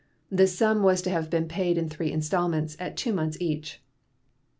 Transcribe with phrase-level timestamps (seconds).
[0.31, 3.83] This sum was to have been paid in three installments at two months each.